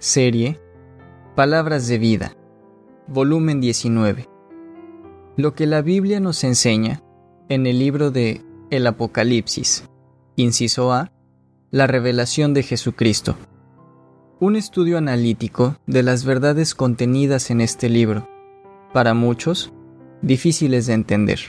Serie 0.00 0.58
Palabras 1.36 1.86
de 1.86 1.98
Vida, 1.98 2.34
volumen 3.06 3.60
19. 3.60 4.30
Lo 5.36 5.52
que 5.52 5.66
la 5.66 5.82
Biblia 5.82 6.20
nos 6.20 6.42
enseña 6.42 7.02
en 7.50 7.66
el 7.66 7.78
libro 7.78 8.10
de 8.10 8.42
El 8.70 8.86
Apocalipsis, 8.86 9.90
inciso 10.36 10.94
A, 10.94 11.12
la 11.70 11.86
revelación 11.86 12.54
de 12.54 12.62
Jesucristo. 12.62 13.36
Un 14.40 14.56
estudio 14.56 14.96
analítico 14.96 15.76
de 15.86 16.02
las 16.02 16.24
verdades 16.24 16.74
contenidas 16.74 17.50
en 17.50 17.60
este 17.60 17.90
libro, 17.90 18.26
para 18.94 19.12
muchos, 19.12 19.70
difíciles 20.22 20.86
de 20.86 20.94
entender. 20.94 21.40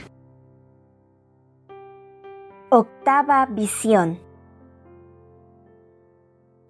Octava 2.68 3.46
visión. 3.46 4.18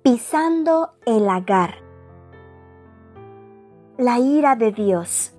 Pisando 0.03 0.95
el 1.07 1.29
agar. 1.29 1.77
La 3.97 4.19
ira 4.19 4.57
de 4.57 4.73
Dios. 4.73 5.33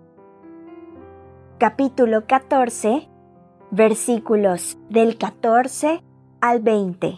Capítulo 1.58 2.28
14, 2.28 3.10
versículos 3.72 4.78
del 4.90 5.18
14 5.18 6.02
al 6.40 6.62
20. 6.62 7.18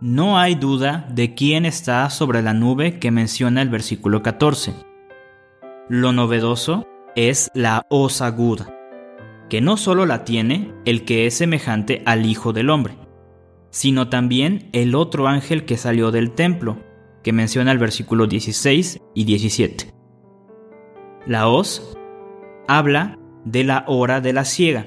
No 0.00 0.38
hay 0.38 0.54
duda 0.54 1.06
de 1.10 1.34
quién 1.34 1.66
está 1.66 2.08
sobre 2.08 2.40
la 2.40 2.54
nube 2.54 2.98
que 2.98 3.10
menciona 3.10 3.60
el 3.60 3.68
versículo 3.68 4.22
14. 4.22 4.72
Lo 5.90 6.12
novedoso 6.12 6.86
es 7.16 7.50
la 7.52 7.84
hoz 7.90 8.22
aguda, 8.22 8.74
que 9.50 9.60
no 9.60 9.76
solo 9.76 10.06
la 10.06 10.24
tiene 10.24 10.72
el 10.86 11.04
que 11.04 11.26
es 11.26 11.34
semejante 11.34 12.02
al 12.06 12.24
Hijo 12.24 12.54
del 12.54 12.70
Hombre, 12.70 12.96
sino 13.70 14.08
también 14.08 14.68
el 14.72 14.94
otro 14.94 15.28
ángel 15.28 15.64
que 15.64 15.76
salió 15.76 16.10
del 16.10 16.32
templo, 16.32 16.78
que 17.22 17.32
menciona 17.32 17.72
el 17.72 17.78
versículo 17.78 18.26
16 18.26 19.00
y 19.14 19.24
17. 19.24 19.92
La 21.26 21.48
hoz 21.48 21.96
habla 22.66 23.18
de 23.44 23.64
la 23.64 23.84
hora 23.86 24.20
de 24.20 24.32
la 24.32 24.44
ciega. 24.44 24.86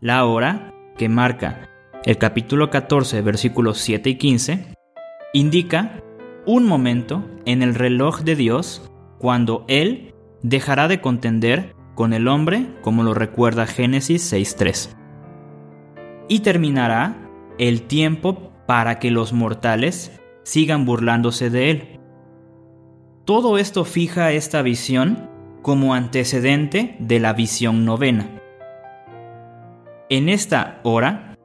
La 0.00 0.24
hora 0.24 0.74
que 0.96 1.08
marca 1.08 1.68
el 2.04 2.16
capítulo 2.16 2.70
14, 2.70 3.20
versículos 3.22 3.78
7 3.78 4.10
y 4.10 4.14
15, 4.16 4.74
indica 5.34 6.02
un 6.46 6.64
momento 6.64 7.28
en 7.44 7.62
el 7.62 7.74
reloj 7.74 8.20
de 8.20 8.36
Dios 8.36 8.90
cuando 9.18 9.64
Él 9.68 10.14
dejará 10.42 10.88
de 10.88 11.00
contender 11.00 11.74
con 11.94 12.14
el 12.14 12.28
hombre, 12.28 12.66
como 12.80 13.02
lo 13.02 13.12
recuerda 13.12 13.66
Génesis 13.66 14.32
6.3. 14.32 14.96
Y 16.28 16.40
terminará 16.40 17.19
el 17.60 17.82
tiempo 17.82 18.52
para 18.66 18.98
que 18.98 19.10
los 19.10 19.34
mortales 19.34 20.18
sigan 20.44 20.86
burlándose 20.86 21.50
de 21.50 21.70
Él. 21.70 22.00
Todo 23.26 23.58
esto 23.58 23.84
fija 23.84 24.32
esta 24.32 24.62
visión 24.62 25.28
como 25.60 25.92
antecedente 25.92 26.96
de 26.98 27.20
la 27.20 27.34
visión 27.34 27.84
novena. 27.84 28.40
En 30.08 30.30
esta 30.30 30.80
hora, 30.84 31.36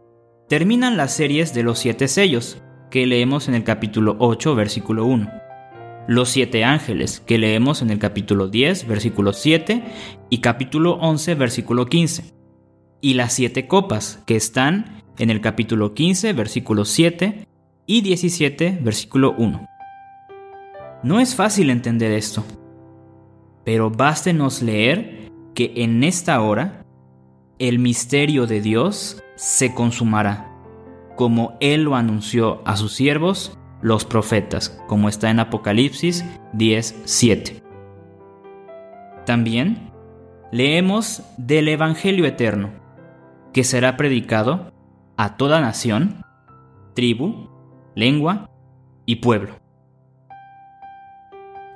terminan 0.47 0.95
las 0.95 1.13
series 1.13 1.53
de 1.53 1.63
los 1.63 1.79
siete 1.79 2.07
sellos, 2.07 2.61
que 2.89 3.05
leemos 3.05 3.49
en 3.49 3.55
el 3.55 3.65
capítulo 3.65 4.15
8, 4.19 4.55
versículo 4.55 5.05
1. 5.05 5.29
Los 6.07 6.29
siete 6.29 6.63
ángeles, 6.63 7.19
que 7.19 7.37
leemos 7.37 7.81
en 7.81 7.89
el 7.89 7.99
capítulo 7.99 8.47
10, 8.47 8.87
versículo 8.87 9.33
7, 9.33 9.83
y 10.29 10.37
capítulo 10.37 10.93
11, 10.93 11.35
versículo 11.35 11.87
15. 11.87 12.33
Y 13.01 13.15
las 13.15 13.33
siete 13.33 13.67
copas, 13.67 14.23
que 14.25 14.37
están 14.37 15.03
en 15.17 15.29
el 15.29 15.41
capítulo 15.41 15.93
15, 15.93 16.33
versículo 16.33 16.85
7, 16.85 17.47
y 17.85 18.01
17, 18.01 18.79
versículo 18.81 19.35
1. 19.37 19.67
No 21.03 21.19
es 21.19 21.35
fácil 21.35 21.69
entender 21.69 22.11
esto, 22.11 22.43
pero 23.63 23.89
bástenos 23.91 24.61
leer 24.61 25.31
que 25.53 25.71
en 25.77 26.03
esta 26.03 26.41
hora 26.41 26.85
el 27.59 27.79
misterio 27.79 28.47
de 28.47 28.61
Dios 28.61 29.23
se 29.35 29.73
consumará, 29.73 30.51
como 31.15 31.57
Él 31.59 31.83
lo 31.83 31.95
anunció 31.95 32.61
a 32.65 32.75
sus 32.75 32.93
siervos, 32.93 33.57
los 33.81 34.03
profetas, 34.03 34.81
como 34.87 35.09
está 35.09 35.29
en 35.29 35.39
Apocalipsis 35.39 36.25
10:7. 36.53 37.61
También 39.25 39.91
leemos 40.51 41.21
del 41.37 41.67
Evangelio 41.67 42.25
eterno, 42.25 42.71
que 43.53 43.63
será 43.63 43.95
predicado 43.95 44.71
a 45.17 45.37
toda 45.37 45.61
nación, 45.61 46.23
tribu, 46.93 47.49
lengua 47.95 48.49
y 49.05 49.17
pueblo. 49.17 49.55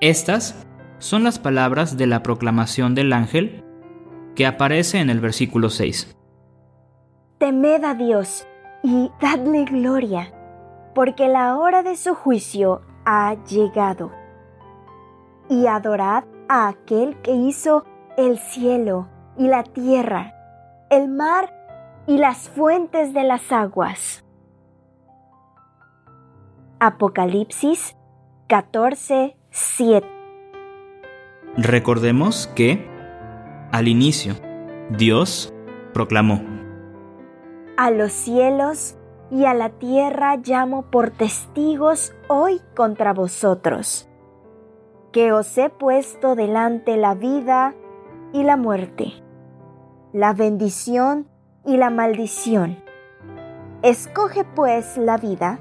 Estas 0.01 0.65
son 0.99 1.23
las 1.23 1.39
palabras 1.39 1.97
de 1.97 2.07
la 2.07 2.23
proclamación 2.23 2.95
del 2.95 3.13
ángel 3.13 3.63
que 4.35 4.45
aparece 4.45 4.99
en 4.99 5.09
el 5.09 5.19
versículo 5.19 5.69
6 5.69 6.15
temed 7.39 7.85
a 7.85 7.93
Dios 7.95 8.45
y 8.83 9.09
dadle 9.21 9.63
gloria, 9.63 10.33
porque 10.93 11.29
la 11.29 11.57
hora 11.57 11.83
de 11.83 11.95
su 11.95 12.13
juicio 12.13 12.81
ha 13.05 13.35
llegado. 13.45 14.11
Y 15.49 15.65
adorad 15.65 16.25
a 16.49 16.67
aquel 16.67 17.19
que 17.21 17.31
hizo 17.31 17.85
el 18.17 18.37
cielo 18.37 19.07
y 19.37 19.47
la 19.47 19.63
tierra, 19.63 20.33
el 20.89 21.07
mar 21.07 21.58
y 22.07 22.17
las 22.17 22.49
fuentes 22.49 23.13
de 23.13 23.23
las 23.23 23.51
aguas. 23.51 24.23
Apocalipsis 26.79 27.95
14, 28.47 29.35
7. 29.51 30.07
Recordemos 31.57 32.47
que, 32.55 32.87
al 33.71 33.87
inicio, 33.87 34.33
Dios 34.89 35.53
proclamó, 35.93 36.41
a 37.77 37.91
los 37.91 38.11
cielos 38.11 38.97
y 39.31 39.45
a 39.45 39.53
la 39.53 39.69
tierra 39.69 40.37
llamo 40.37 40.83
por 40.83 41.11
testigos 41.11 42.13
hoy 42.27 42.61
contra 42.75 43.13
vosotros, 43.13 44.09
que 45.11 45.31
os 45.31 45.57
he 45.57 45.69
puesto 45.69 46.35
delante 46.35 46.97
la 46.97 47.13
vida 47.15 47.75
y 48.33 48.43
la 48.43 48.57
muerte, 48.57 49.13
la 50.13 50.33
bendición 50.33 51.27
y 51.69 51.77
la 51.77 51.89
maldición. 51.89 52.77
Escoge 53.81 54.43
pues 54.43 54.97
la 54.97 55.17
vida 55.17 55.59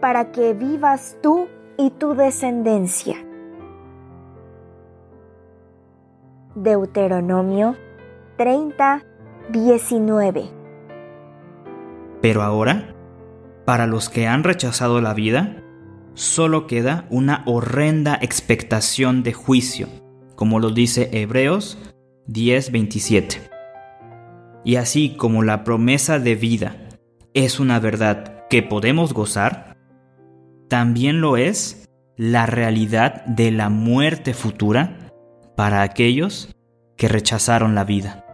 para 0.00 0.32
que 0.32 0.54
vivas 0.54 1.16
tú 1.22 1.46
y 1.76 1.90
tu 1.90 2.14
descendencia. 2.14 3.16
Deuteronomio 6.54 7.76
30, 8.36 9.04
19 9.50 10.62
pero 12.22 12.42
ahora, 12.42 12.94
para 13.66 13.86
los 13.86 14.08
que 14.08 14.28
han 14.28 14.44
rechazado 14.44 15.00
la 15.00 15.12
vida, 15.12 15.60
solo 16.14 16.68
queda 16.68 17.04
una 17.10 17.42
horrenda 17.46 18.16
expectación 18.22 19.24
de 19.24 19.32
juicio, 19.32 19.88
como 20.36 20.60
lo 20.60 20.70
dice 20.70 21.10
Hebreos 21.12 21.78
10:27. 22.28 23.51
Y 24.64 24.76
así 24.76 25.16
como 25.16 25.42
la 25.42 25.64
promesa 25.64 26.18
de 26.18 26.34
vida 26.34 26.76
es 27.34 27.60
una 27.60 27.80
verdad 27.80 28.46
que 28.48 28.62
podemos 28.62 29.12
gozar, 29.14 29.76
también 30.68 31.20
lo 31.20 31.36
es 31.36 31.88
la 32.16 32.46
realidad 32.46 33.24
de 33.26 33.50
la 33.50 33.68
muerte 33.68 34.34
futura 34.34 35.10
para 35.56 35.82
aquellos 35.82 36.54
que 36.96 37.08
rechazaron 37.08 37.74
la 37.74 37.84
vida. 37.84 38.24